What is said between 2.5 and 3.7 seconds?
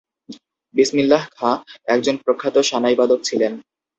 সানাই বাদক ছিলেন।